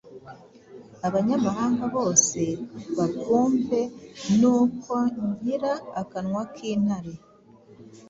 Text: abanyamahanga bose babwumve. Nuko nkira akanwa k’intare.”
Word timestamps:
abanyamahanga 1.07 1.83
bose 1.95 2.41
babwumve. 2.97 3.79
Nuko 4.39 4.93
nkira 5.39 5.73
akanwa 6.01 6.41
k’intare.” 6.53 7.13